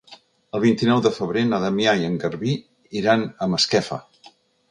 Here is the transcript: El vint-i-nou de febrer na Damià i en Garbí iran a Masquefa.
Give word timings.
El 0.59 0.61
vint-i-nou 0.61 1.01
de 1.07 1.11
febrer 1.17 1.43
na 1.49 1.59
Damià 1.65 1.93
i 2.03 2.07
en 2.09 2.17
Garbí 2.23 2.55
iran 3.01 3.27
a 3.47 3.51
Masquefa. 3.55 4.01